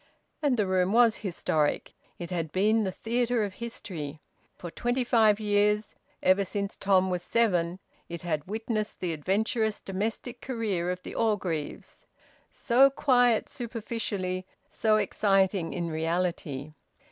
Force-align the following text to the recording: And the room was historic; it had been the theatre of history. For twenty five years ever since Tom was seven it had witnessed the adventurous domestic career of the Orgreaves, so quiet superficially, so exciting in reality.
And 0.41 0.57
the 0.57 0.65
room 0.65 0.93
was 0.93 1.17
historic; 1.17 1.93
it 2.17 2.31
had 2.31 2.51
been 2.51 2.83
the 2.83 2.91
theatre 2.91 3.43
of 3.43 3.53
history. 3.53 4.19
For 4.55 4.71
twenty 4.71 5.03
five 5.03 5.39
years 5.39 5.93
ever 6.23 6.43
since 6.43 6.75
Tom 6.75 7.11
was 7.11 7.21
seven 7.21 7.77
it 8.09 8.23
had 8.23 8.47
witnessed 8.47 8.99
the 8.99 9.13
adventurous 9.13 9.79
domestic 9.79 10.41
career 10.41 10.89
of 10.89 11.03
the 11.03 11.13
Orgreaves, 11.13 12.07
so 12.49 12.89
quiet 12.89 13.47
superficially, 13.47 14.47
so 14.67 14.97
exciting 14.97 15.71
in 15.71 15.87
reality. 15.91 16.73